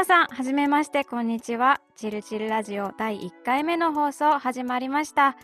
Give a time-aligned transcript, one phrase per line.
[0.00, 1.78] 皆さん、はじめまして、こんにちは。
[1.94, 5.36] チルチルラジオ第1回目の放送始まりました。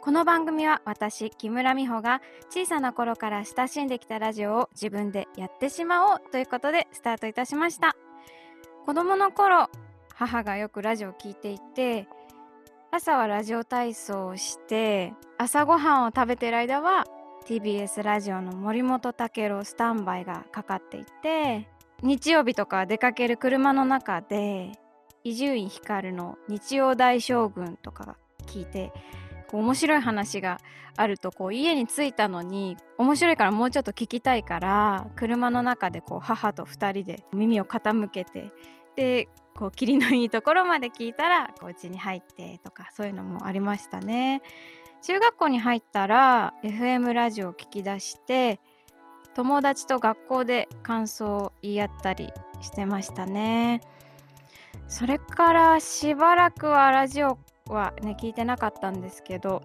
[0.00, 7.96] この番組は私、木村美穂が小さな頃から親しんできたラジオを自分でやってしまおうということでスタートいたしました。
[8.86, 9.68] 子供の頃、
[10.14, 12.08] 母がよくラジオを聞いていて、
[12.90, 17.04] 朝はラジオ体操をして、朝ごはんを食べてる間は
[17.44, 21.68] TBS ラジオの森本武郎スタンバイがかかっていて、
[22.02, 24.72] 日曜日とか出かける車の中で
[25.24, 28.92] 伊集院光の日曜大将軍とか聞いて
[29.52, 30.60] 面白い話が
[30.96, 38.52] あるとこう家に着いたのに面白いからもうちょっと聞きたいから車の中でこう母と2人で耳を傾けて
[38.94, 44.42] でこう霧のいいところまで聞いたらこう家に入ってとかそういうのもありましたね。
[45.02, 48.60] 中学校に入ったら FM ラジオを聞き出して
[49.38, 53.82] 友達と学校で感想を言い合ったりしてましたね。
[54.88, 59.62] それからしばらくはラジオはね聞いてなかったんですけど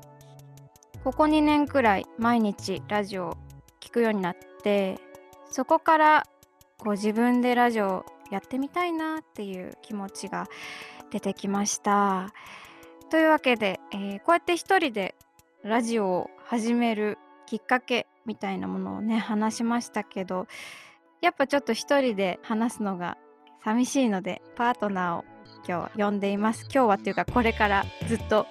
[1.03, 3.37] ここ2年くらい毎日ラジオを
[3.81, 4.99] 聞くようになって
[5.49, 6.27] そこから
[6.77, 10.47] こう自分でラジオをやってみたいなっていう気持ちが
[11.09, 12.31] 出てきました。
[13.09, 15.15] というわけで、えーこうやって一人で
[15.63, 17.17] ラジオを始める
[17.53, 20.47] きっかけみたいなものをね話しましたけど
[21.21, 23.15] やっぱちょっと一人で話すのが
[23.63, 25.25] 寂しいのでパートナーを
[25.57, 26.63] 今日は呼んでいます。
[26.63, 28.47] 今日はっていうかこれからずっと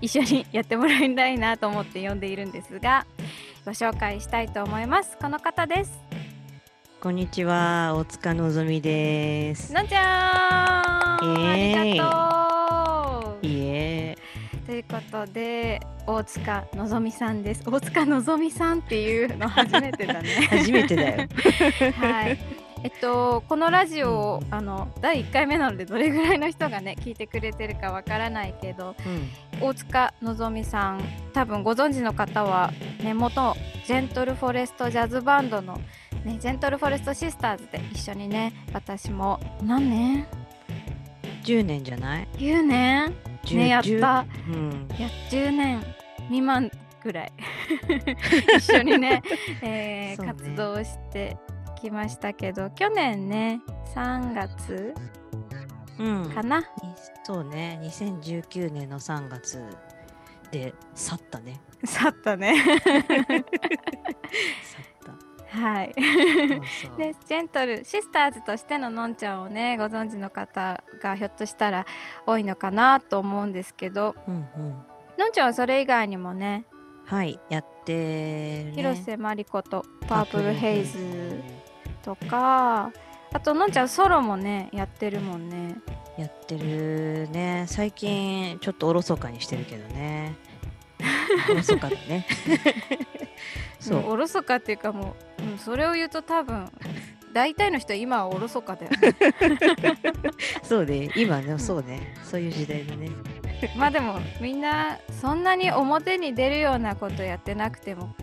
[0.00, 3.06] 一緒にやってもらいたいなと思って呼んでいるんですが
[3.66, 5.18] ご紹介したいと思います。
[5.18, 5.92] この方です。
[7.02, 9.74] こんにちは、大塚のぞみです。
[9.74, 11.76] のんちゃん、イエーイ。
[11.76, 12.04] ありが
[13.20, 13.46] とう。
[13.46, 14.16] いえ、
[14.64, 21.28] ということで大塚のぞみさんです大塚のぞみさんっていうの初めてだね 初めてだよ。
[21.96, 22.38] はい。
[22.84, 31.00] えっと、このラジオをあの第1回目なのでどれぐらいの人がね聞いてくれてるかわからないけどうん、大塚のぞみさん
[31.32, 33.54] 多分ご存知の方はね元
[33.86, 35.80] ジェントルフォレストジャズバンドの、
[36.24, 40.41] ね、ジェントルフォレストシスターズで一緒にね私も何年？
[41.42, 43.14] 10年じゃない ?9 年
[43.44, 43.88] ？10ねやった。
[43.88, 45.84] 10うん、いや10年
[46.24, 46.70] 未満
[47.02, 47.32] ぐらい。
[48.58, 49.22] 一緒にね,、
[49.62, 50.26] えーね。
[50.26, 51.36] 活動して
[51.80, 53.60] きましたけど去年ね
[53.94, 54.94] 3月
[55.98, 56.64] うん、かな、に
[57.24, 59.62] そうね、2019年の3月
[60.50, 61.60] で去ったね。
[61.84, 62.54] 去ったね。
[62.56, 62.72] 去
[63.40, 63.44] っ
[65.52, 65.92] はい
[66.96, 71.86] でジェントルシスターズとしてののんちゃんをねご存知の方がひょっとしたら
[72.26, 74.42] 多いのかなと思うんですけどうんうん。
[75.18, 76.64] のんちゃんはそれ以外にもね
[77.04, 78.72] はい、やってるね。
[78.76, 81.42] 広瀬真理子とパープルヘイズ
[82.02, 82.92] とか
[83.34, 85.76] あとのんちゃんソロもねやってるもんね
[86.16, 87.64] やってるね。
[87.68, 90.36] 最近ちょっとおろそかにしてるけどね。
[91.50, 92.26] おろそかだね。
[93.80, 94.10] そう。
[94.10, 96.70] おろそかっていうかもう、うん、それを言うと多分
[97.32, 99.16] 大体の人は今はおろそかだよね。
[100.62, 103.10] そうね、今ね、そうね、そういう時代だね。
[103.76, 108.14] まあでもみんなそんなに表に出るようなことやってなくても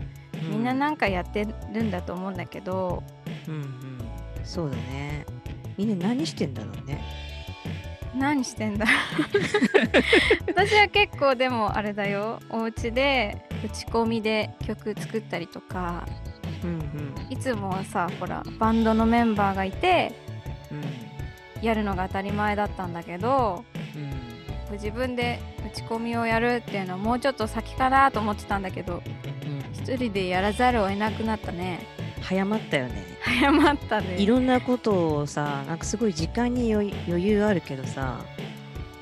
[0.42, 3.02] みんななんかやってるんだと思うんだけど、
[3.48, 3.66] うんうん、
[4.44, 5.24] そうだね。
[5.76, 7.02] みんな何してんだろうね。
[8.14, 8.86] 何してんだ
[10.48, 12.40] 私は結構でもあれだよ。
[12.50, 16.06] お家で打ち込みで曲作ったりとか。
[16.64, 17.32] うんうん。
[17.32, 20.12] いつもはさほらバンドのメンバーがいて
[20.70, 21.64] うん。
[21.64, 23.64] やるのが当たり前だったんだけど
[23.96, 24.72] うん。
[24.72, 25.40] 自分で
[25.72, 29.58] 打ち込みをやるっていうのはもうちょっと先かなと思ってたんだけどうん。
[29.72, 31.86] 一人でやらざるを得なくなったね。
[32.20, 33.04] 早まったよね。
[33.22, 34.16] 早まったね。
[34.18, 38.20] いろんなことをさ、なんかすごい時間に余余裕あるけどさ、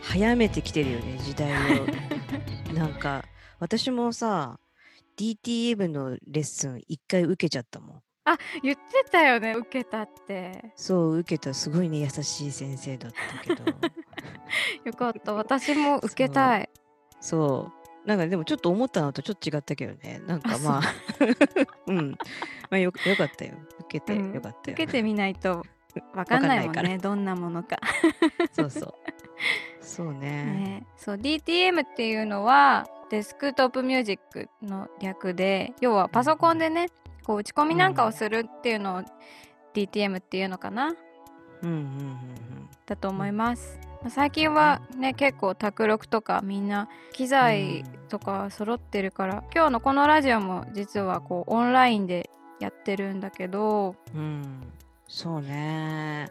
[0.03, 1.51] 早めてきてるよね、時代
[1.81, 1.87] を。
[2.73, 3.25] なんか、
[3.59, 4.61] 私もさ、
[5.17, 8.03] DTM のレッスン一回受けちゃったもん。
[8.63, 13.65] 言ってたよね受けたってそう、受けたすごいね、優しい先生だったけど。
[14.85, 16.69] よかった私も受けたい
[17.21, 17.73] そ
[18.05, 18.09] う。
[18.09, 20.21] なんかでもちょっと思ったのとちょっと違ったけどね。
[20.27, 20.83] なんかあまあ、
[21.89, 22.11] うん。
[22.71, 23.55] まあよよかったよ。
[23.81, 24.75] 受けてうんよかったよ。
[24.75, 25.65] 受けてみないと
[26.15, 27.79] わかんないもんねどんなものか、
[28.53, 28.95] そうそう。
[29.81, 30.21] そうね。
[30.21, 36.89] ね、そう DTM っていうのはデスクトップミュージックの略で要はパソコンでね
[37.25, 39.03] こう打ち込みなんかをするっていうのを
[39.75, 40.95] DTM っていうのかな？
[41.63, 54.21] うんうんうんだと思います、まあ最近はね結構卓録とかみんな機材とか揃ってるから、今日のこのラジオも実はこうオンラインでやってるんだけどうん。
[54.21, 54.73] うん。
[55.07, 56.29] そうね。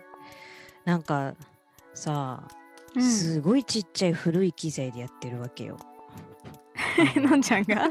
[0.86, 1.36] なんか
[1.94, 2.44] さ、
[2.96, 5.78] うんすごいちっちゃい古い機材でやってるわけよ。
[7.18, 7.90] のんちゃんが。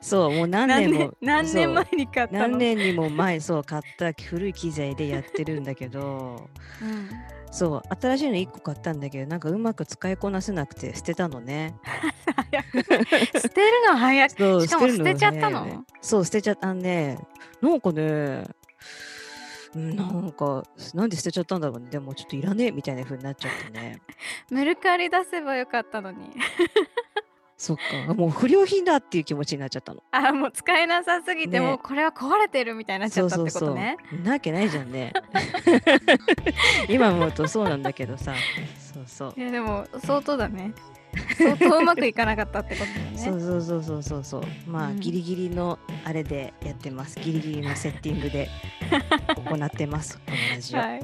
[0.00, 6.48] そうもう何何年も年何年前に買った何年にも前そう買った古い機材でやってるんだけど
[6.82, 7.10] うん。
[7.50, 11.74] そう新しいの1個買ったんだけどなんかうまく使いこなせなくて捨てたのね。
[13.34, 14.34] 捨てるの早く
[14.66, 15.64] しかも捨てちゃったの？
[15.64, 15.80] ね。
[16.02, 17.18] そう捨てちゃったね。
[17.62, 18.44] なんかね
[19.74, 20.64] うんなんか
[20.94, 21.88] なんで捨てちゃったんだろうね。
[21.90, 24.00] でもちょっといらねえみたいな風になっちゃってね。
[24.50, 26.30] メルカリ出せばよかったのに
[27.56, 27.76] そっ
[28.06, 28.14] か。
[28.14, 30.02] もう不良品だっていう気持ちになっちゃったの。
[30.10, 31.60] あもう使えなさすぎて、ね。
[31.60, 33.96] もうこれは壊れてるみたいになっちゃったってことね。
[34.22, 35.12] なわけないじゃんね。
[36.88, 38.34] 今思うとそうなんだけどさ。
[38.92, 39.34] そうそう。
[39.36, 40.74] いやでも相当だね。
[41.38, 43.18] 相当うまくいかなかったってことだね。
[43.18, 44.42] そうそうそうそうそうそう。
[44.66, 45.00] まあ、うん。
[45.00, 47.18] ギリギリのあれでやってます。
[47.20, 48.50] ギリギリのセッティングで
[49.48, 50.18] 行ってます。
[50.18, 50.78] このラジオ。
[50.78, 51.00] はい、 はい、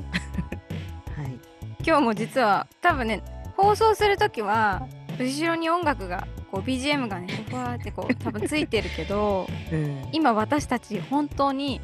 [1.83, 3.23] 今日も実は多分ね
[3.57, 4.87] 放送する時は
[5.19, 10.09] 後ろに音楽がこう BGM がねふわーってこう 多分ついてるけどうん。
[10.13, 11.81] 今私たち本当に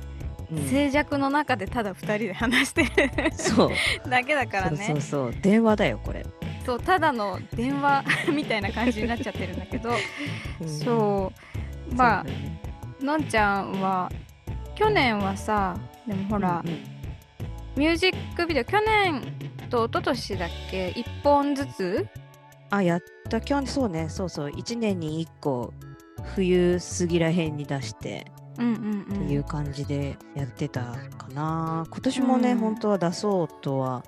[0.50, 0.68] うん。
[0.68, 2.90] 静寂の中でただ2人で話してる
[3.32, 3.70] そう。
[4.08, 4.84] だけだからね。
[4.86, 6.24] そうそう電話だよこれ、
[6.64, 9.90] そうただの電話 みたいな感じになっちゃってるんだけど、
[10.60, 10.68] うん。
[10.68, 11.32] そ
[11.90, 11.94] う。
[11.94, 12.60] まあね。
[13.00, 14.10] のんちゃんは
[14.74, 15.76] 去年はさ
[16.06, 16.78] でもほら、うんうん。
[17.76, 19.22] ミュージックビデオ去年
[19.70, 22.06] と一昨年だっけ？1本ずつ
[22.70, 23.40] あやった。
[23.40, 24.08] 去年そうね。
[24.08, 24.48] そうそう。
[24.50, 25.72] 1年に1個
[26.34, 30.80] 冬過ぎらへんに出してうんうんうんっていう感じでやってた
[31.16, 32.58] かな、今年もね、うん。
[32.58, 34.04] 本当は出そうとは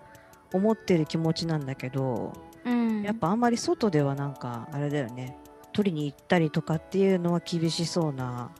[0.52, 2.32] 思ってる気持ちなんだけど
[2.64, 3.02] うん。
[3.02, 5.36] やっぱあんまり外ではなんかあれだよね。
[5.72, 8.50] 取りに行ったりとかっていうのは厳しそうな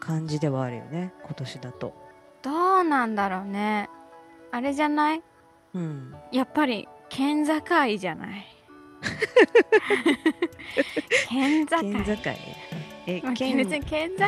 [0.00, 1.12] 感じではあるよね。
[1.24, 1.94] 今年だと。
[2.42, 3.88] どうなんだろうね。
[4.50, 5.22] あれじゃない？
[5.74, 6.14] うん。
[6.32, 7.52] やっぱり県境
[7.98, 8.46] じゃない？
[11.28, 11.80] 県境。
[11.80, 12.12] 県境。
[13.06, 13.56] えまあ県。
[13.56, 14.24] 別に県境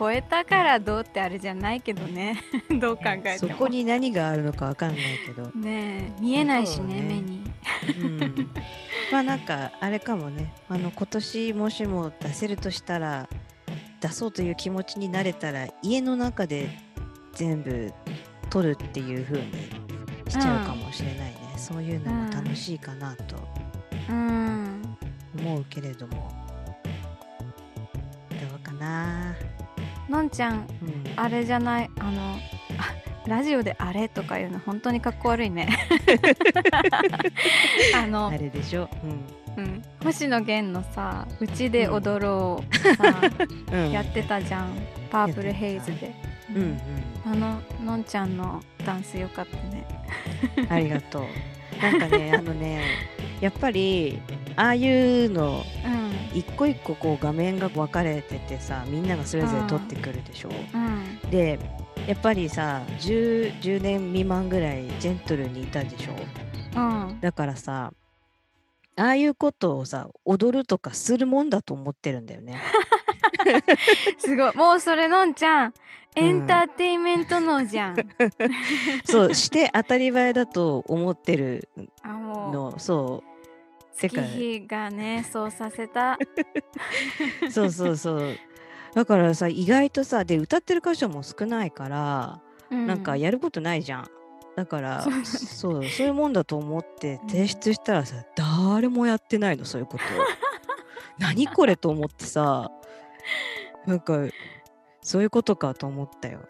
[0.00, 2.36] 越えたからどうってあれじゃないけどね。
[2.80, 3.48] どう考えても。
[3.48, 5.50] そこに何があるのかわかんないけど。
[5.58, 7.02] ねえ見えないしねね。
[7.02, 7.42] 目に。
[8.00, 8.50] うん。
[9.10, 10.54] まあなんかあれかもね。
[10.68, 13.28] あの今年もしも出せるとしたら
[14.00, 16.68] 出そうという気持ちになれたら家の中で
[17.32, 17.92] 全部
[18.50, 19.52] 撮るっていう風に
[20.28, 23.36] しちゃうかもしれないね、そういうのも楽しいかなと。
[23.36, 23.57] うん
[24.12, 26.30] 思うけれども、
[28.30, 29.34] どうかな。
[30.08, 31.04] のんちゃんうん。
[31.16, 31.90] あれじゃない？
[31.98, 32.36] あの
[32.78, 32.94] あ
[33.28, 35.68] ラジオであれとか言うの本当にかっこ悪いね。
[37.94, 38.88] あのあれでしょ？
[39.56, 43.14] うん、星野源のさ「うちで踊ろう」さ、
[43.72, 44.70] うん、うん、やってたじゃん。
[45.10, 46.14] パープルヘイズで、
[46.54, 46.80] うんうん。
[47.26, 49.86] あののんちゃんのダンスよかったね。
[50.70, 51.24] ありがとう
[51.80, 52.82] なんかね あのね
[53.40, 54.20] やっぱり
[54.56, 54.88] ああい
[55.26, 56.08] うのうん。
[56.34, 60.50] 一個一個こう画面が分かれててさみんながそれぞれ撮ってくるでしょ？
[60.74, 61.30] うん。
[61.30, 61.58] で
[62.06, 66.78] やっぱりさ 10, 10年未満ぐらいジェントルにいたでしょ？
[66.78, 66.80] う
[67.12, 67.18] ん。
[67.20, 67.92] だからさ
[68.96, 72.60] ああいうことをさ踊るとかするもんだと思ってるんだよね
[74.18, 74.56] すごい。
[74.56, 75.74] もうそれのんちゃん。
[76.14, 77.96] エンターテインメントのじゃん、
[79.04, 81.68] そうして当たり前だと思ってる
[82.24, 82.74] の。
[82.78, 86.18] そうてか月日がねそうさせた。
[87.50, 88.36] そうそうそう。
[88.94, 94.10] だからさ意外とさで歌ってる箇所も少ないからなんかやることないじゃん。
[94.56, 95.24] だからそう。
[95.24, 100.04] そうそういうもんだと思って提出したらさ誰もやってないのそういうこと。
[101.18, 102.70] 何これと思ってさ
[103.86, 104.18] なんか
[105.00, 106.40] そういうことかと思ったよ。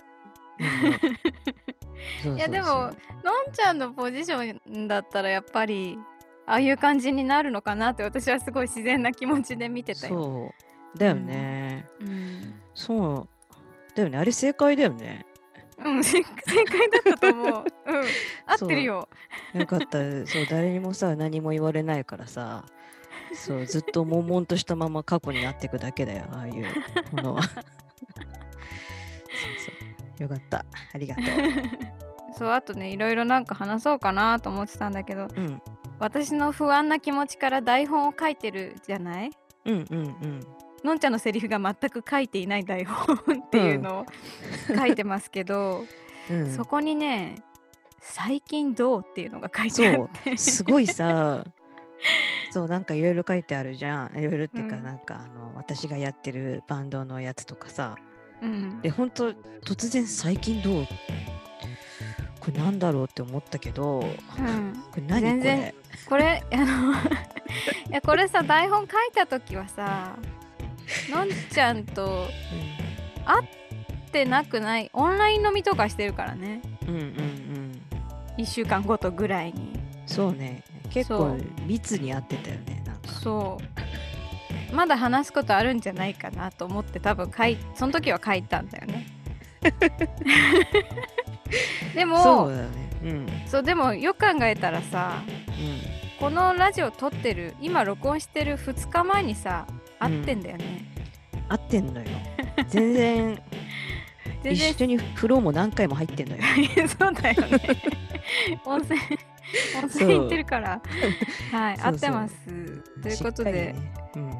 [2.36, 2.92] いやでものん
[3.52, 5.98] ちゃんのポジションだったらやっぱり
[6.46, 10.14] ああいう感じになるのかなって私はすごい自然な気持ちで見てたよ。
[10.14, 10.54] そ
[10.94, 10.98] う。
[10.98, 13.28] だよね、うん、そう。
[13.94, 14.18] だよね。
[14.18, 15.26] あれ正解だよね。
[15.84, 17.64] うん、正正解だったと思う。
[17.86, 18.04] うん、
[18.46, 19.08] 合ってるよ。
[19.52, 19.98] よかった。
[20.26, 22.64] そう誰にもさ何も言われないからさ
[23.34, 26.64] そうずっと悶々としたまま過去になっていくだけだよああいう
[27.12, 27.42] ものは。
[27.42, 27.62] そうそ
[30.18, 30.22] う。
[30.22, 30.64] よかった。
[30.92, 31.24] ありがとう。
[32.36, 35.60] そうあとねいろいろなんか話そうかなと思ってたんだけどうん。
[35.98, 39.30] 私の不安な気持ちから台本を書いてるじゃない？
[39.64, 40.40] うんうんうん。
[40.84, 44.06] のんちゃんのセリフが全く書いていない台本っていうのを
[44.76, 45.84] 書いてますけど、
[46.30, 46.54] うん。
[46.54, 47.42] そこにね
[48.00, 50.36] 「最近どう?」っていうのが書いてあって。
[50.36, 51.44] すごいさ
[52.58, 54.18] そうなんかいろいろ書いてあるじゃん。
[54.18, 54.82] いろいろっていうか、うん。
[54.82, 57.94] なんかあの私がやってるバンドのやつとかさ。
[58.42, 58.80] うん。
[58.82, 59.32] で本当
[59.64, 60.84] 突然最近どう？
[60.84, 60.90] こ
[62.40, 65.74] これなんだろうって思ったけど、こうん、れ何全然
[66.08, 66.94] これあの
[67.90, 70.16] いやこれさ台本書いた時はさ
[71.10, 72.26] のんちゃんと
[73.24, 74.90] 会ってなくない？
[74.94, 76.60] オンライン飲みとかしてるからね。
[76.88, 77.04] うん、うんうん。
[77.04, 77.82] うん
[78.38, 79.78] 1週間ごとぐらいに。
[80.06, 81.38] そうね結構そう。
[81.66, 83.08] 密に合ってたよねなんか。
[83.20, 83.58] そ
[84.70, 84.74] う。
[84.74, 89.06] まだ話すことあるんじゃないかなと思って多分書いその時は書いたんだよね。
[91.94, 92.68] でもそそうだね。
[93.02, 93.26] うん。
[93.60, 95.98] うでもよく考えたらさうん。
[96.18, 99.66] このラジオ撮ってる今録音してる2日前にさ
[100.00, 100.84] 会ってんだよね、
[101.48, 102.06] 合ってんのよ。
[102.68, 103.42] 全然
[104.42, 104.70] 全然。
[104.70, 106.42] 一緒に風呂も何回も入ってんのよ。
[106.98, 107.60] そうだよね。
[108.64, 109.00] 温泉
[109.82, 110.80] 温泉行ってるから。
[111.52, 112.34] はい合ってます。
[113.02, 113.74] ということで、ね。
[114.16, 114.22] うん。
[114.22, 114.34] うん。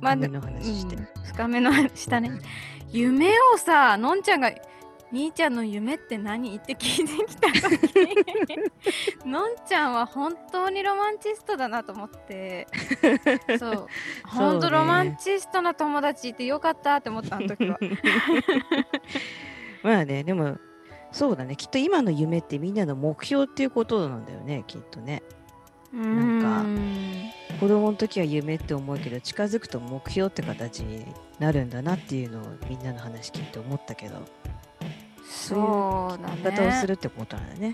[0.00, 1.08] まあ深めの話して、うん。
[1.24, 2.30] 深めのしたね。
[2.90, 4.52] 夢をさのんちゃんが
[5.10, 7.88] 「みーちゃんの夢って何?」って聞いてきた時
[9.26, 12.68] のんちゃんは本当にロマンチストだなと思って。
[13.58, 13.88] そう。
[14.26, 17.78] 本当ロマンチストな友達いてよかったって思ったあの時は。
[19.82, 20.58] まあねでも
[21.14, 21.54] そうだね。
[21.54, 25.22] きっと今の夢ってみんなの目標っていうことなんだよねきっとね。
[25.92, 27.30] なんかうん。
[27.60, 31.06] 子供の時は夢って思うけど近づくと目標って形に
[31.38, 34.16] なるんだなっていうのをみんなの話聞いて思ったけど。
[35.24, 37.72] そうだ言い方をすねるってことなんだね。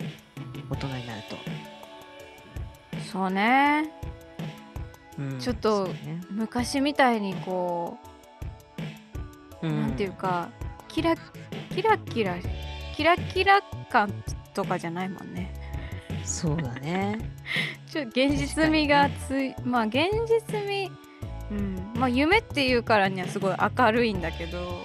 [0.68, 1.37] 大人になると、
[3.11, 3.90] そうね。
[5.18, 5.88] うんちょっと
[6.30, 7.99] 昔みたいにこ
[9.62, 10.50] うなんていうか
[10.88, 11.14] キラ
[11.70, 12.37] キラキラ
[13.00, 14.12] キラキラ感
[14.52, 15.54] とかじゃないもんね。
[16.23, 17.19] そうだね。
[17.90, 20.90] ちょ現実味がつい、まあ現実味
[21.50, 21.92] うん。
[21.95, 24.85] まあ夢っていうからにはすごい明るいんだけど。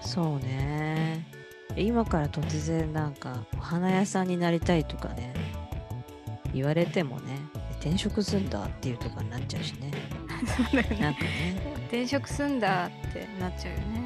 [0.00, 1.24] そうね。
[1.76, 5.32] 今から突然なんかお花屋さんになりたいとかね
[6.52, 7.38] 言われてもね
[7.78, 9.92] 転職すんだっていうとかになっちゃうしね。
[10.44, 11.00] そうだよね。
[11.00, 14.01] なんかね、転職すんだってなっちゃうよね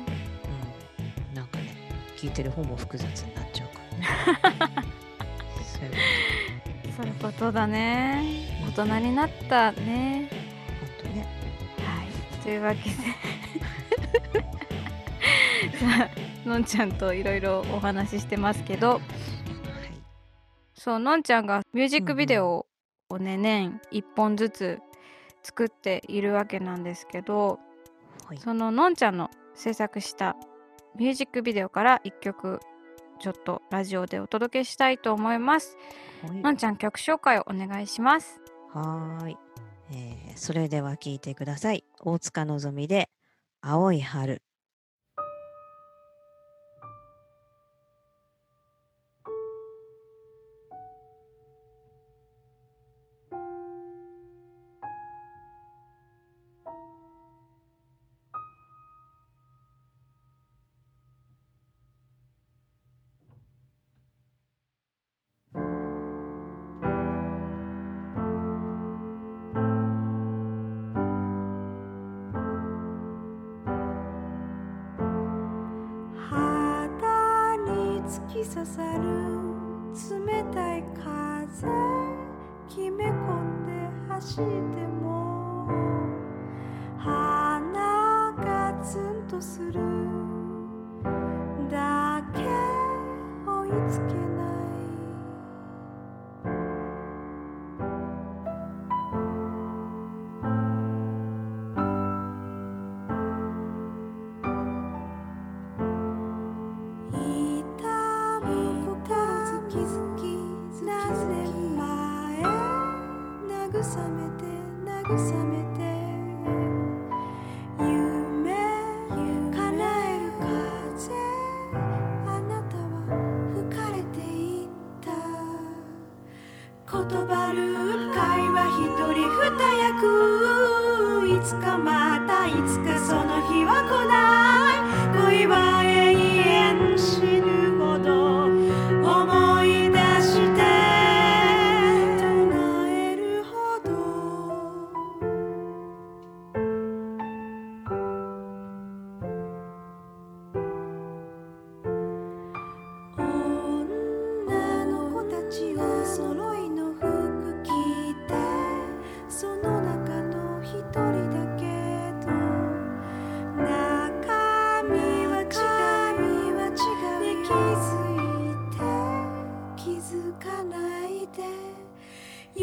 [2.26, 3.98] 聞いてる方も複雑になっちゃうから
[4.82, 4.88] ね。
[5.62, 5.92] そういう
[6.96, 8.48] そういうことだね。
[8.76, 10.28] 大人になったね。
[10.80, 11.24] ほんとね
[11.78, 12.06] はい。
[12.42, 12.90] というわけで。
[15.78, 16.10] さ
[16.44, 18.94] あのんちゃんといろいろお話ししてますけど。
[18.94, 19.02] はい
[20.74, 22.66] そうのんちゃんがミュージックビデオ
[23.08, 24.80] をね、年1本ずつ
[25.42, 27.60] 作っているわけなんですけど。
[28.26, 28.38] はい。
[28.38, 30.36] そののんちゃんの制作した
[30.98, 32.60] ミュージックビデオから1曲
[33.18, 35.76] ちょっとラジオでお届けしたいと思います。
[36.22, 38.40] はいのんちゃん曲紹介をお願いします。
[38.72, 39.36] はーい、
[39.92, 43.08] えーそれでは聞いてください大塚のぞみで
[43.62, 44.42] 青い春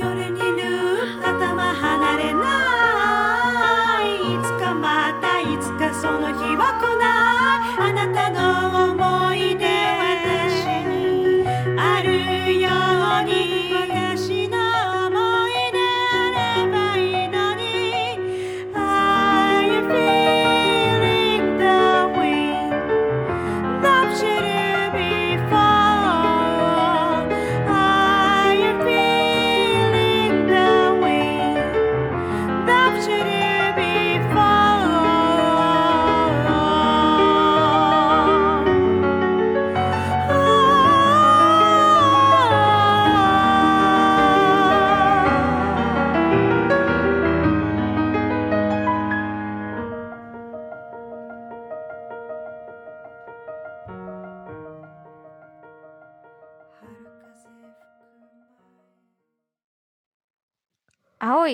[0.03, 0.52] You're in.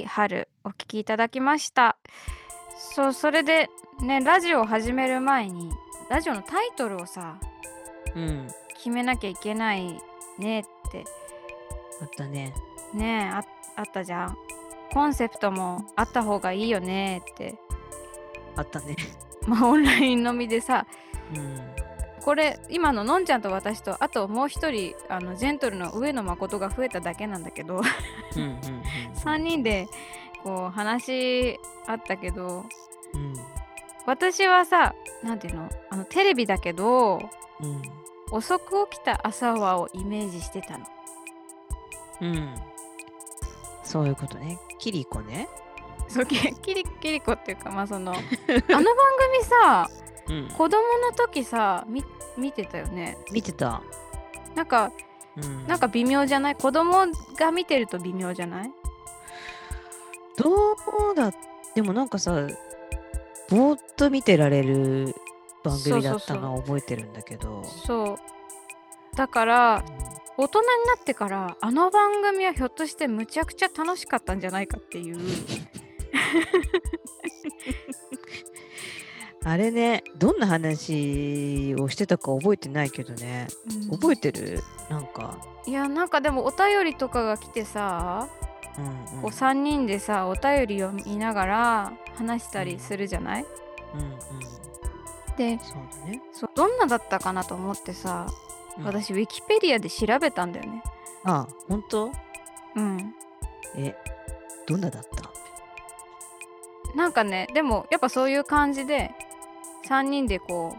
[0.09, 1.97] 春お聞きいただきました
[2.77, 3.69] そうそれで
[4.01, 5.71] ねラジオを始める前に
[6.09, 7.39] ラジオのタイトルをさ
[8.15, 8.47] うん。
[8.75, 9.99] 決めなきゃいけない
[10.37, 11.03] ねって
[12.01, 12.53] あったね。
[12.93, 13.43] ねあ
[13.75, 14.37] あったじゃん
[14.93, 17.55] コンセプトもあった方がいいよねって
[18.55, 18.95] あったね。
[19.45, 20.85] まあオンラインのみでさ
[21.35, 21.79] うん。
[22.21, 27.81] これ今ののんちゃんと私とあともう一人あのジェントルの上野誠が増えただけなんだけど
[28.35, 28.59] うんうん
[29.23, 29.87] 3人で
[30.43, 32.65] こう話あったけど
[33.13, 33.33] うん。
[34.05, 37.19] 私はさなんていうのあのテレビだけど
[37.61, 37.81] うん。
[38.31, 40.85] 遅く起きた朝はをイメージしてたの
[42.21, 42.35] うん。
[42.35, 42.55] うん。
[43.83, 44.59] そういうことね。
[44.77, 45.47] キリコね。
[46.07, 48.25] そうキキリキリコっていうかまあその あの番
[48.67, 49.89] 組さ
[50.27, 50.47] うん。
[50.49, 52.03] 子供の時さみ
[52.37, 53.81] 見てたよね見てた。
[54.55, 54.91] なんか
[55.37, 55.67] うん。
[55.67, 56.55] なんか微妙じゃない？
[56.55, 57.05] 子供
[57.37, 58.71] が見てると微妙じゃない？
[60.39, 60.73] ど
[61.11, 61.31] うだ
[61.75, 62.47] でもなんかさ、
[63.49, 65.13] ぼーっと見てられる
[65.63, 67.63] 番組だったのは覚えてるんだけど。
[67.63, 68.17] そう
[69.15, 69.83] だから
[70.37, 75.19] 大人になってからあの番組はひょっとしてむちゃくちゃ楽しかったんじゃないかっていう
[79.43, 83.47] あれね、どんな話をしてたか覚えてないけどね。
[83.89, 84.61] 覚えてる？
[84.89, 85.37] なんか。
[85.65, 88.27] いやなんかでもお便りとかが来てさ、
[89.21, 93.45] こう3人でさお便りを見ながら話したりするじゃない？
[93.95, 94.09] うんうん。
[95.37, 96.21] でそうだね。
[96.33, 98.27] そうどんなだったかなと思ってさ、
[98.77, 98.83] うん。
[98.85, 100.83] 私ウィキペディアで調べたんだよね。
[101.23, 102.11] あ、本当？
[102.75, 103.13] うん。
[103.75, 103.95] え、
[104.67, 105.29] どんなだった？
[106.95, 109.11] なんかねでもやっぱそういう感じで
[109.87, 110.75] 3人でこ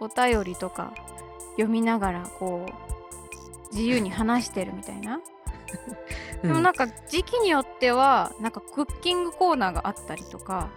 [0.00, 0.92] うお便りとか
[1.52, 5.20] 読みながらこう自由に話してるみたいな、
[6.42, 10.70] でもなんか時期によってはなんかクッキングコーナーがあったりとか。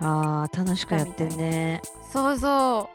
[0.00, 1.80] あー、楽しくやってんね。
[2.12, 2.90] そうそ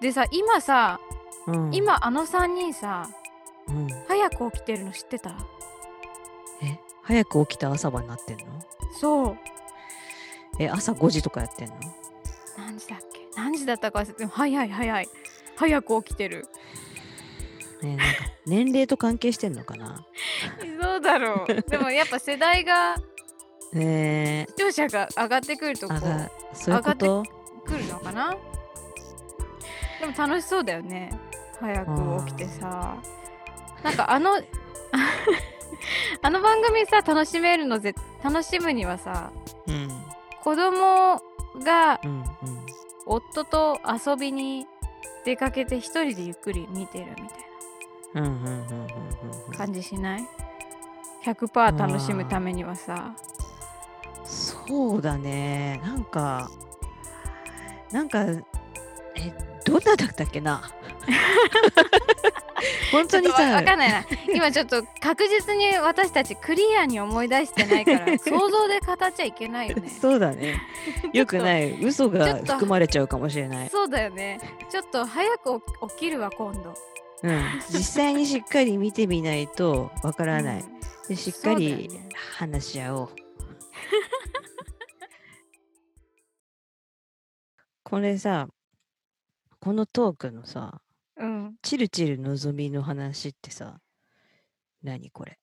[0.00, 0.02] う。
[0.02, 1.00] でさ今さ、
[1.46, 3.08] うん、今あの3人さ
[3.68, 5.30] うん、早く起きてるの知ってた？
[6.62, 8.44] え、早く起きた朝晩になってんの？
[9.00, 9.38] そう。
[10.58, 11.76] え、朝5時とかやってんの？
[12.58, 13.20] 何時だっけ？
[13.36, 15.08] 何時だったか忘れてでも早い早い。
[15.56, 16.48] 早く起きてる。
[17.82, 18.14] ね、なんか
[18.46, 20.04] 年齢と関係してんのかな？
[20.92, 21.62] そうだろう。
[21.70, 22.96] でもやっぱ世代が
[23.72, 27.22] ね視聴者が上がってくるとえ、こうあが、そういうこと？
[27.66, 28.36] 来るのかな？
[30.00, 31.10] でも楽しそうだよね。
[31.60, 32.96] 早く起きてさ。
[33.82, 34.32] なんかあの
[36.22, 39.32] あの番組さ楽しめるのぜ楽しむにはさ
[39.66, 39.88] うん、
[40.42, 41.20] 子供
[41.64, 42.00] が。
[43.04, 44.64] 夫と遊びに
[45.24, 50.28] 出かけて一人でゆっくり見てるみたいな感じしない？
[51.24, 53.14] ?100% 楽しむためにはさ
[54.24, 55.80] そうだね。
[55.82, 56.50] なんか、
[57.90, 58.42] なんか、え、
[59.64, 60.62] どんなだったっけな？
[62.92, 70.60] 本当にさ、かんないな今ちょっと確実に私たちクリアに思い出してないから 想像で語っちゃいけないよねそうだね。
[71.12, 71.72] よくない。
[71.82, 73.68] 嘘が含まれちゃうかもしれない。
[73.70, 74.38] そうだよね
[74.70, 76.74] ちょっと早く起起きるわ今度
[77.22, 77.42] うん。
[77.70, 80.60] 実際にしっかり見てみないとわからない。
[80.60, 81.88] うんでしっかり
[82.38, 83.08] 話し合おう。
[87.82, 88.48] これさ、
[89.60, 90.80] このトークのさ、
[91.16, 93.78] うんチルチルのぞみの話ってさ、
[94.82, 95.38] 何これ？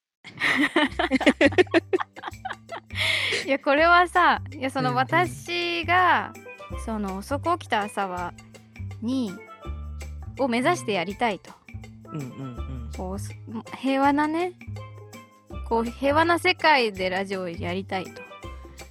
[3.45, 6.33] いやこれはさいやその私が、
[6.85, 8.33] その遅く起きた朝は
[9.01, 9.31] に
[10.39, 11.51] を目指してやりたいと
[12.11, 12.25] うんうんう
[12.87, 12.89] ん。
[12.97, 13.31] こうす
[13.77, 14.53] 平和なね
[15.69, 18.21] こう平和な世界でラジオをやりたいと、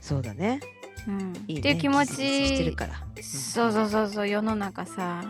[0.00, 0.60] そうだね。
[1.08, 1.60] うんいいね。
[1.60, 2.94] っていう気持ギスギスしてるちから。
[3.20, 5.24] そうそうそうそう世の中さ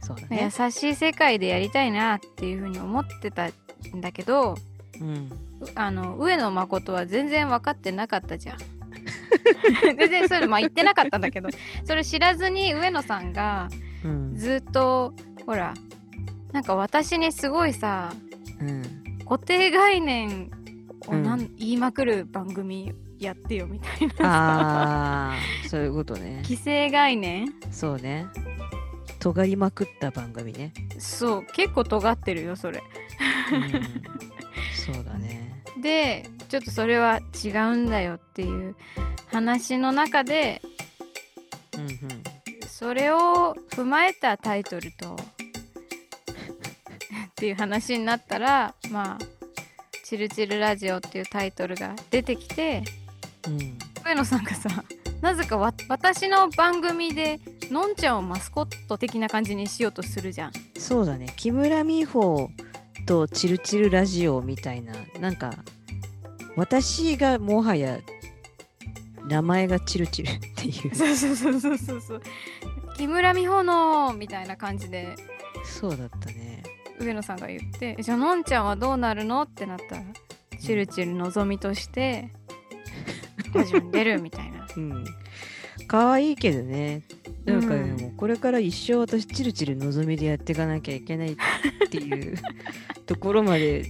[0.00, 0.50] そうだね。
[0.56, 4.56] 優しい世界でやりたいなっていうふうに思ってたんだけど
[5.00, 5.30] うん。
[5.60, 8.58] うあの上野誠は全然分かってなかったじゃん。
[9.96, 11.48] 全然それまあ言ってなかったんだけど
[11.84, 13.68] それ知らずに上野さんが
[14.04, 14.36] うん。
[14.36, 15.12] ずっと
[15.46, 15.74] ほら
[16.52, 18.12] なんか私にすごいさ
[18.60, 18.82] うん。
[19.24, 20.50] 固定概念
[21.06, 26.42] をうんなん、言いまくる番組やってよみたいなさああ、そういうことね。
[26.44, 27.52] 既成概念？
[27.70, 28.26] そうね。
[29.18, 30.72] 尖りまくった番組ね。
[30.98, 32.82] そう結構尖ってるよそれ。
[33.52, 33.72] うん、
[34.94, 35.62] そうだね。
[35.80, 38.76] でちょっとそれは違うんだよっていう
[39.28, 40.62] 話の中で
[41.76, 41.98] うんうん。
[42.68, 45.18] それを踏まえたタイトルとっ
[47.34, 49.35] ていう話になったらまあ
[50.08, 52.84] チルチルラジオっていうタイトルが出てきて
[53.48, 53.76] うん。
[54.04, 54.84] 上野さんがさ
[55.20, 57.40] なぜかわ私の番組で
[57.72, 60.52] のんちゃんをマスコット的な感じにしようとするじゃん。
[60.78, 61.32] そうだね。
[61.36, 62.50] 木村美穂
[63.04, 65.52] とチルチルラジオみたいななんか
[66.54, 67.98] 私がもはや
[69.26, 70.94] 名前がチルチルっていう。
[70.94, 72.22] そうそうそうそうそうそう。
[72.96, 75.16] 木村美穂のみたいな感じで。
[75.64, 76.55] そうだったね
[76.98, 79.42] 上野さんが言ってじゃあのんちゃんはどうなるの？
[79.42, 80.02] ってなったら
[80.60, 82.30] チルチルのぞみとして
[83.54, 85.04] ラジオに出るみたいなうん。
[85.88, 87.02] 可愛いけどね。
[87.44, 88.00] なんかでうん。
[88.00, 91.36] もこれから一生私チルチルのぞみでやっていかなきゃいけないっ
[91.90, 92.36] ていう
[93.06, 93.84] ところまで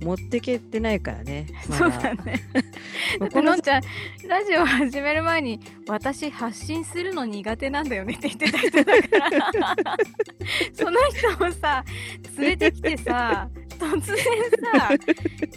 [0.00, 1.46] 持ってけてないからね。
[1.68, 2.42] まそうだね。
[3.20, 3.82] まあこののんちゃん
[4.28, 9.96] ラジオ始める前に私発信するの苦手なんだよねって言ってた人だから。
[10.72, 11.84] その人をさ
[12.38, 14.16] 連れてきてさ突然
[14.72, 14.90] さ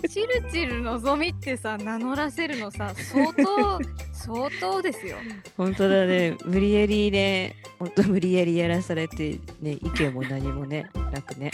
[0.08, 3.80] チルチルのぞみってさ名乗らせるのさ相当
[4.14, 5.18] 相当ですよ。
[5.58, 6.36] 本当だね。
[6.46, 11.52] 無理やりね本当無理やりやらされてね意見も何もねなくね。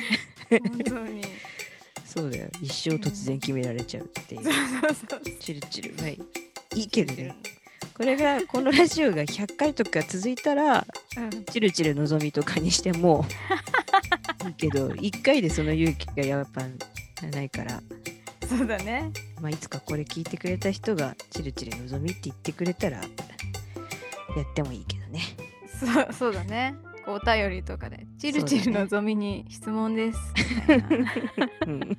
[0.49, 1.21] 本当に
[2.15, 2.47] そうだよ。
[2.61, 4.41] 一生突然決められちゃうっていう。
[5.39, 5.95] チルチル。
[6.01, 6.19] はい
[6.75, 7.35] いいけどね。
[7.93, 10.85] これがこのラジオが100回とか続いたら
[11.17, 11.45] うん。
[11.45, 13.25] チルチルのぞみとかにしても
[14.45, 16.63] いいけど1回でその勇気がやっぱ
[17.27, 17.81] ないから、
[18.47, 19.11] そうだね。
[19.41, 25.21] まあ、いつかこれ聞いてくれた人がチルチルのぞみって言ってくれたらやってもいいけどね。
[25.79, 26.75] そうそうだね
[27.05, 30.33] こうお便りとかで「チルチルのぞみに質問です」
[30.67, 31.11] みたいな。
[31.67, 31.97] うん。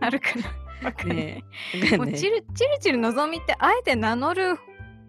[0.00, 0.86] あるかな。
[0.86, 1.44] わかんない、ね
[1.92, 1.96] え。
[1.98, 4.58] もうチルチルチルのぞみってあえて名乗る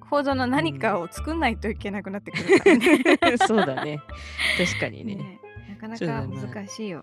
[0.01, 3.37] ほどの何かを作んないといけなくなってくるからね。
[3.47, 4.01] そうだね。
[4.57, 5.15] 確かにね。
[5.15, 5.39] ね
[5.69, 6.37] なかなかね。
[6.37, 7.01] 難しいよ。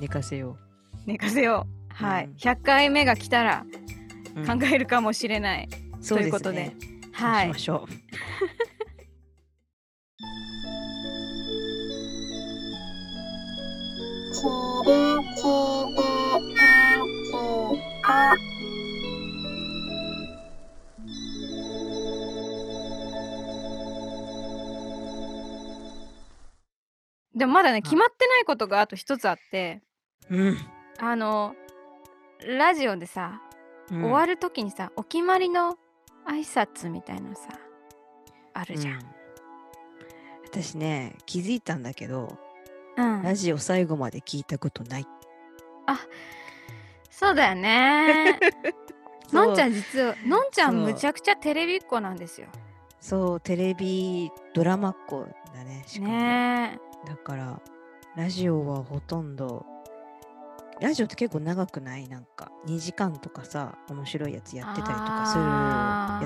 [0.00, 0.58] 寝かせよ
[1.06, 1.94] 寝かせよう。
[1.94, 2.32] はい、うん。
[2.32, 3.64] 100回目が来たら
[4.46, 5.68] 考えるかもしれない。
[6.06, 6.72] ということで。
[7.12, 7.46] はい。
[7.46, 7.58] しま。
[7.58, 7.88] しょ
[27.34, 29.82] でもまだね決まってないことがあと一つあって
[30.30, 30.36] う。
[30.36, 30.56] うん
[31.00, 31.54] あの
[32.46, 33.40] ラジオでさ、
[33.90, 35.76] うん終わる時にさお決まりの
[36.28, 37.42] 挨拶みたいのさ
[38.54, 38.94] あるじゃん。
[38.94, 39.00] うん
[40.44, 42.38] 私ね気づいたんだけど
[42.98, 45.06] うんラジオ最後まで聞いたことない。
[47.10, 48.38] そうだよね。
[49.32, 52.48] のんちゃんん実はのんちゃんむちゃくちゃテレビっ子なんですよ。
[53.00, 57.60] そうテレビドラマっ子だねしかもねだから
[58.16, 59.64] ラジオはほとんど
[60.80, 62.08] ラジオって結構長くない？
[62.08, 65.44] なんか2時間とかさ面白いやつやってたりとかする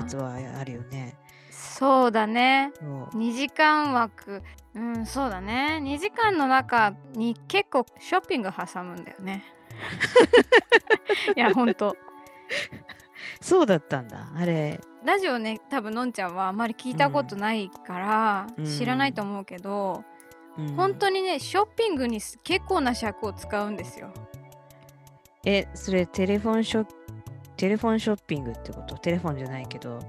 [0.01, 1.15] やつはあるよね。
[1.53, 2.71] そうだね。
[2.79, 3.17] そう。
[3.17, 4.41] 2時間枠。
[4.75, 5.79] うんそうだね。
[5.83, 9.43] 2時間の中に結構ショッピング挟むんだよね。
[11.35, 11.95] いやほんと。
[13.41, 14.79] そうだったんだあれ。
[15.03, 18.65] ラジオね多分のんちゃんはあまり聞いたことないから、うん。
[18.65, 20.03] 知らないと思うけど、
[20.57, 20.75] うん。
[20.75, 24.11] 本当にねショッピングにす結構な尺を使うんですよ。
[25.45, 26.87] えそれテレフォンショッ
[27.57, 28.97] テレフォンショッピングってこと？
[28.97, 29.99] テレフォンじゃないけど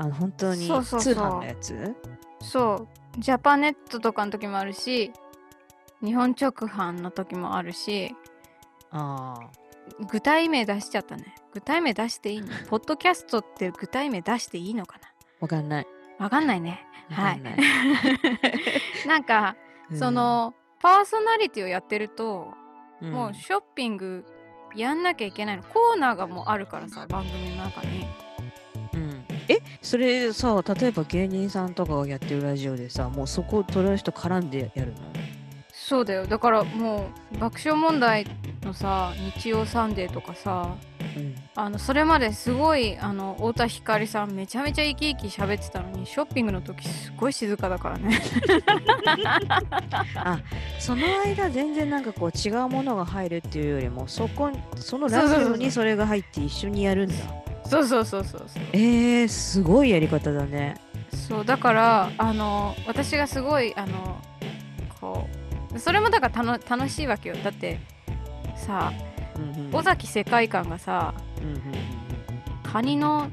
[0.00, 1.14] あの本当にそうそうそう。
[1.14, 1.94] 通販のやつ？
[2.40, 3.20] そう。
[3.20, 5.12] ジャパネットとかの時もあるし
[6.02, 8.14] 日本直販の時もあるし
[8.92, 9.50] ああ
[10.10, 11.34] 具体名出しちゃったね。
[11.52, 12.48] 具体名出していいの？
[12.70, 14.98] ポッドキャストって具体名出していいのか
[15.38, 15.86] わかんない。
[16.18, 16.86] なわかんないね。
[17.10, 17.42] はい。
[19.06, 19.56] なんか、
[19.90, 19.98] うん。
[19.98, 22.54] そのパーソナリティをやってると、
[23.02, 23.10] うん。
[23.10, 24.24] もうショッピング
[24.74, 25.62] やんなきゃいけないの。
[25.62, 28.06] コーナーがもうあるからさ番組の中に。
[28.94, 34.98] うんえそれさ例えば芸人さんとかがやってるラジオでさもうそこを取る人絡んでやるの？
[35.72, 36.24] そうだよ。
[36.26, 38.24] だからもう爆笑問題
[38.62, 40.76] のさ日曜サンデーとかさ
[41.16, 41.34] うん。
[41.56, 48.20] あのそれまですごいあの太田光さんめちゃめちゃ生き生き喋ってたのにショッピングの時すごい静かだからね。
[50.78, 57.14] その間全然なんかこう違うものが入るっていうよりもそこそのラジオにそれが入って一緒にやるんだ
[57.70, 58.62] そうそうそうそうそう。
[58.72, 60.74] えー、すごいやり方だね。
[61.28, 64.20] そうだからあの私がすごいあの
[65.00, 65.28] こ
[65.74, 67.36] うそれもだから楽楽しいわけよ。
[67.36, 67.78] だって
[68.56, 68.92] さ
[69.36, 71.60] うんうん尾崎世界観がさうん。
[72.70, 73.28] カニの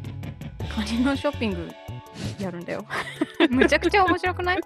[0.75, 1.69] カニのショッピング
[2.39, 2.85] やるんだよ。
[3.49, 4.59] むちゃくちゃ面白くない？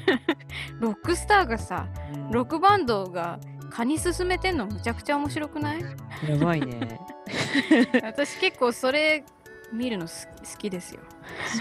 [0.80, 2.30] ロックスターがさうん。
[2.30, 3.38] ロックバンドが
[3.70, 5.80] カニ進めてんのむちゃくちゃ面白くない？
[6.28, 7.00] やばいね。
[8.02, 9.24] 私結構それ
[9.72, 11.00] 見るのす好きですよ。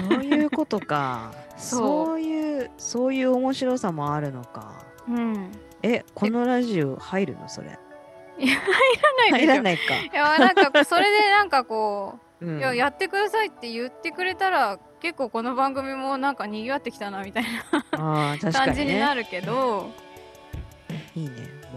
[0.09, 1.31] そういうことか。
[1.57, 4.73] そういう、そういう面白さもあるのか。
[5.07, 5.51] うん。
[5.83, 7.49] え、このラジオ入るの？
[7.49, 7.77] それ。
[8.37, 9.37] いや入らないで。
[9.37, 9.95] 入らないか。
[9.95, 17.45] いやなんか それでなんかこう、うんいややってくださいって言ってくれたら結構この番組もなんか賑わってきたなみたい
[17.91, 19.23] な感じになね。
[19.23, 19.89] るけど、
[21.15, 21.31] いいね。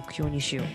[0.08, 0.66] 目標にしよう。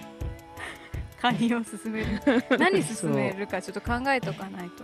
[1.22, 2.22] カニを進める？
[2.60, 4.84] 何進めるかちょっと考えとかないと、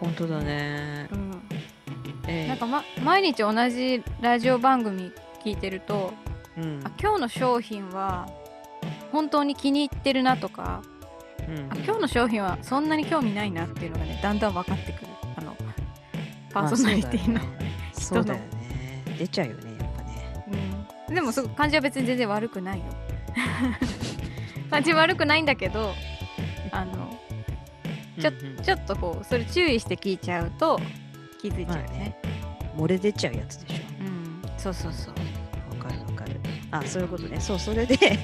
[0.00, 1.08] 本当だね。
[1.12, 1.16] う。
[1.16, 1.42] ん、
[2.26, 5.12] えーなんか、ま、毎日同じラジオ番組
[5.44, 6.12] 聞いてると
[6.56, 6.80] うん。
[6.84, 8.28] あ今日の商品は
[9.12, 10.82] 本当に気に入ってるなとか
[11.46, 11.68] うん。
[11.70, 15.08] あ今日の商品はそんなに興味ないなっていうのがねだんだん分かってくる。
[15.36, 15.56] あの
[16.52, 17.40] パーソナリティの、
[17.92, 18.48] そうだよね。
[19.18, 20.44] 出ちゃうよね、やっぱね。
[21.08, 22.84] うん、でもそ感じは別に全然悪くないよ
[24.70, 25.94] 感じ悪くないんだけど
[26.70, 27.18] あの
[28.20, 30.80] ちょちょっとこうそれ注意して聞いちゃうと
[31.40, 32.14] 気づいちゃうよね,、
[32.76, 35.78] 漏れ出ちゃうやつでしうんそうそうそうょ。
[35.78, 36.40] わかるわかる。
[36.70, 37.40] あ、そういうことね。
[37.40, 37.96] そう、それで、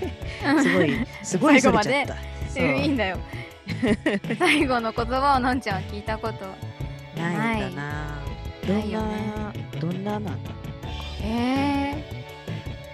[0.63, 2.17] すごい、すごいそれちゃった。
[2.49, 3.19] そういいんだよ
[4.39, 6.47] 最後の言葉をのんちゃんは聞いたこと
[7.21, 8.19] ないんだな。
[8.67, 10.39] どんなね、どんななんだろう。
[11.23, 11.95] え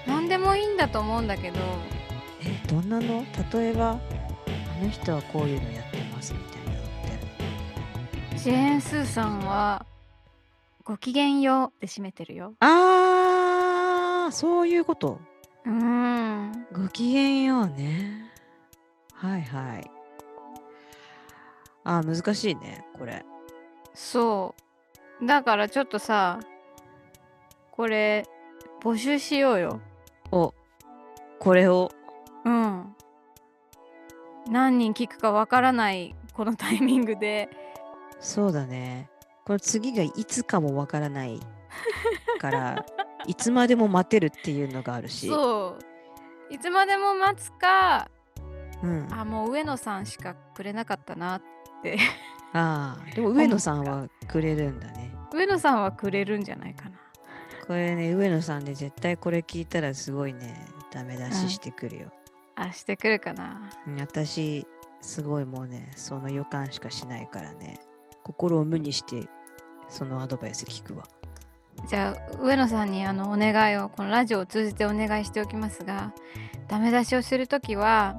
[0.07, 2.00] ー、何でもいいんだと思うんだけどえ、
[2.71, 3.25] どんなの？
[3.53, 3.99] 例えば、あ
[4.81, 6.83] の人はこういうのやってますみたいなのっ
[8.33, 8.39] て。
[8.39, 9.85] ジェーン・スーさんは
[10.85, 15.21] ごきげんようで締めてるよあー、そういうこと。
[15.67, 18.31] うーんごきげんようね。
[19.15, 19.91] はいはい。
[21.83, 23.25] あー、難しいね、これ。
[23.95, 24.55] そ
[25.21, 26.39] うだからちょっとさ
[27.73, 28.25] これ
[28.81, 29.81] 募集しようよ
[30.31, 30.55] お、
[31.41, 31.91] これを。
[32.45, 32.95] うん
[34.51, 37.49] 何人聞くかわからないこのタイミングで
[38.21, 39.11] そうだね。
[39.45, 41.41] この次がいつかもわからない
[42.39, 42.85] から、
[43.27, 45.29] いつまでも待てるっていうのがあるし。
[45.29, 45.77] そ
[46.51, 48.09] ういつまでも待つか
[48.83, 51.43] うん、あもう上野さんしかくれなかったなっ
[51.83, 51.99] て
[52.53, 55.15] ああ、でも上野さんはくれるんだね。
[55.33, 56.99] 上野さんはくれるんじゃないかな
[57.67, 62.13] これね、上野さんで絶対これ聞いたらすごいね、ダメ出ししてくるよ。
[62.61, 63.71] あしてくるかな。
[63.87, 64.67] うん私、
[65.01, 67.81] すごいもうね、その予感しかしないからね、
[68.23, 69.29] 心を無にして、
[69.89, 71.05] そのアドバイス聞くわ。
[71.89, 76.13] じゃあ上野さんにあのお願いをこのラジオを通じてお願いしておきますが
[76.69, 78.17] ダメ出しをするときは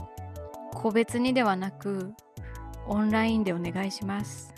[0.73, 2.11] 個別にではなく
[2.87, 4.51] オンラインでお願いします。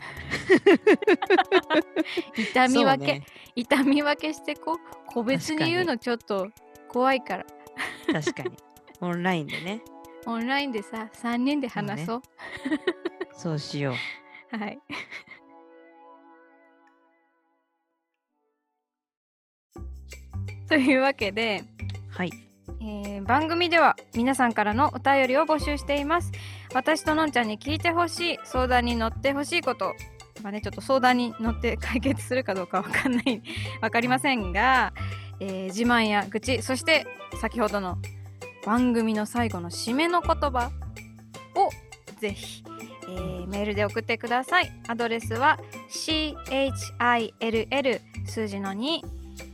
[2.38, 3.26] 痛み分け、ね。
[3.56, 6.48] 痛み分けしてこう個別に言うのちょっと
[6.88, 7.46] 怖いから。
[8.14, 8.73] 確かに。
[9.04, 9.82] オンラインでね、
[10.26, 12.22] オンラインでさ3人で話そう。
[13.36, 13.96] そうしよう。
[14.58, 14.80] はい。
[20.70, 21.64] というわけで
[22.10, 22.32] はい。
[22.80, 26.32] えー番組では皆さんからのお便りを募集しています。
[26.74, 29.94] 私とのんちゃんに聞いてほしい相談に乗ってほしいこと
[30.42, 33.42] まあねちょっと相談に乗って解決するかどうかわかんない。
[33.82, 34.94] わかりませんが、
[35.42, 37.06] えー自慢や愚痴そして
[37.42, 37.98] 先ほどの
[38.66, 40.72] 番組の最後の締めの言葉
[41.56, 41.70] を
[42.20, 42.64] ぜひ、
[43.10, 44.72] えーメールで送ってください。
[44.88, 46.42] アドレスは CHILL
[48.26, 49.02] 数字の2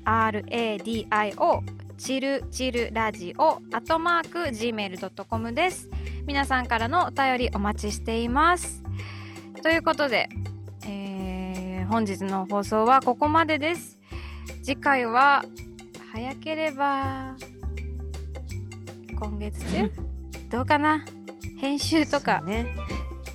[0.05, 1.61] RADIO
[1.97, 5.89] チルチルラジオアットマーク Gmail.com です。
[6.25, 8.83] 皆さんからのお便りお待ちしています。
[9.61, 10.29] ということで、
[10.85, 13.97] えー本日の放送はここまでです。
[14.61, 15.43] 次回は
[16.13, 17.35] 早ければ
[19.19, 19.91] 今月中？
[20.49, 21.03] どうかな？
[21.59, 22.41] 編集とか。
[22.41, 22.67] ね。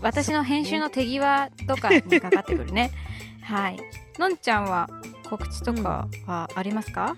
[0.00, 2.90] 私の編集の手際とかにかかってくるね。
[3.42, 3.78] はい。
[4.18, 4.88] のんちゃんは
[5.28, 7.16] 告知とかはありますか、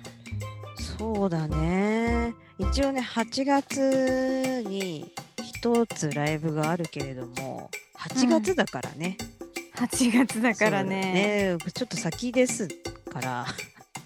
[0.98, 2.35] そうだね。
[2.59, 9.16] 一応ね、8月に一つライブがあるけれども、8月だからね。
[9.76, 11.57] 8月だからね。
[11.62, 11.70] ね。
[11.72, 12.68] ちょっと先です
[13.12, 13.46] から、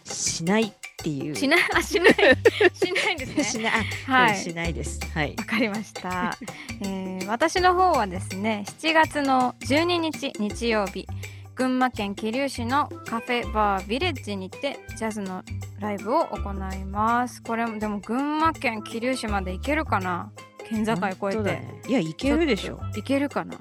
[0.04, 1.34] しないっていう。
[1.34, 2.12] しない あしない
[2.74, 3.72] しないですねしない。
[4.06, 5.00] あはいしないです。
[5.12, 5.34] はい。
[5.36, 6.36] わかりました、
[6.82, 11.06] えー私の方はですね7月の12日日曜日
[11.54, 15.44] 群馬県桐生市のカフェバービレッジにてジャズの
[15.78, 20.32] ライブを行いますこれもでも群馬県桐生市まで行けるかな？
[20.68, 22.80] 県境越えて、ねいや、いけるでしょ。
[22.94, 23.60] 行けるかな？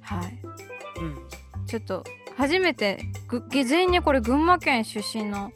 [0.00, 0.38] はい
[1.00, 1.66] うん。
[1.66, 2.04] ちょっと
[2.36, 5.50] 初めてぐ全員にこれ群馬県出身の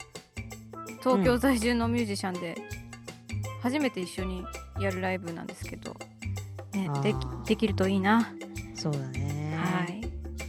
[1.07, 2.57] 東京在住のミュージシャンで、
[3.63, 4.45] 初めて一緒に
[4.81, 5.95] やるライブなんですけど、
[6.73, 7.17] ねでき
[7.47, 8.33] できるといいな。
[8.75, 9.57] そうだね。
[9.57, 10.01] はい。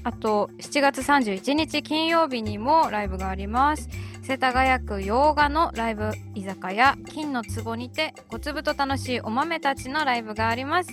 [0.04, 3.88] あと7月31日金曜日にもライブがあります。
[4.24, 10.90] 世田谷区洋画のライブ居酒屋金の壺にて小粒と楽しいお豆たちのライブがあります。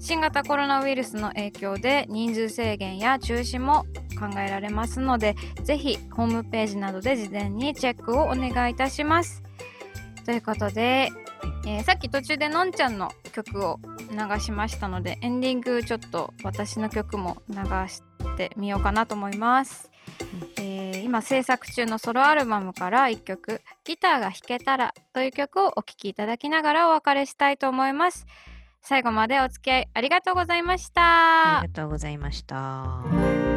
[0.00, 3.84] 新型コロナウイルスの影響で人数制限や中止も
[4.28, 9.42] 考えられますのでぜひホームページなどで事前にチェックをお願いいたします。
[10.24, 11.10] ということで、
[11.66, 13.78] えーさっき途中でのんちゃんの曲を
[14.10, 17.56] 流しましたのでエンディングちょっと私の曲も流
[17.88, 18.02] し
[18.36, 19.90] てみようかなと思います。
[20.58, 28.26] えー今制作中のソロアルバムから1曲「ギターが弾けたら」という曲をお聴きいただきながらお別れしたいと思います。
[28.80, 31.58] 最後までお付き合いありがとうございました。
[31.58, 33.53] ありがとうございました。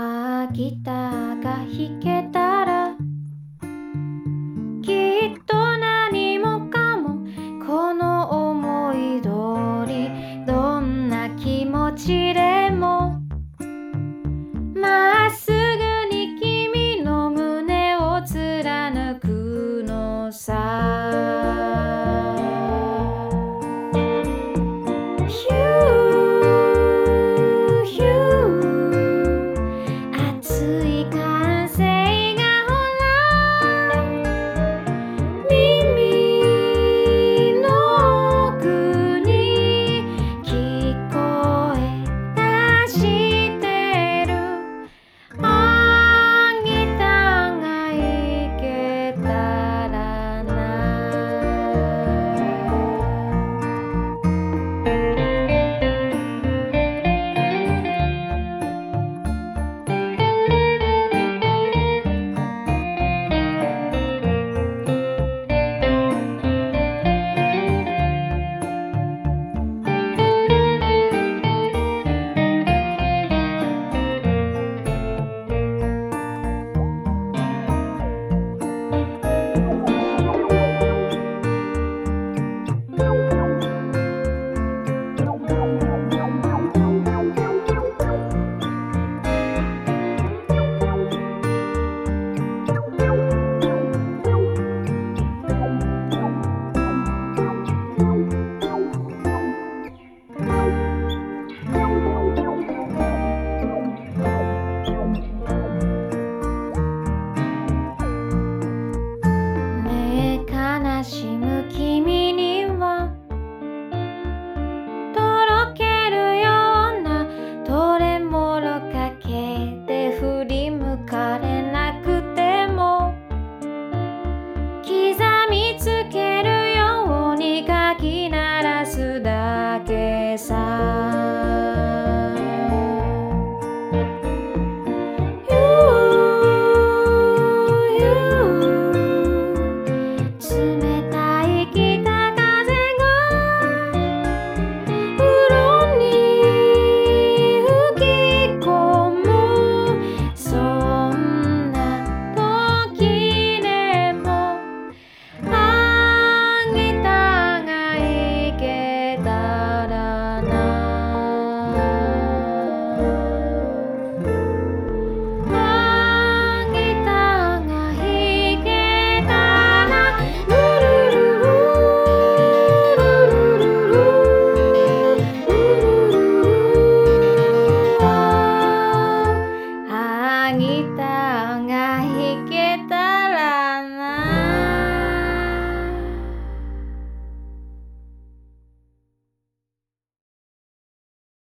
[0.00, 2.47] あーギターが弾けた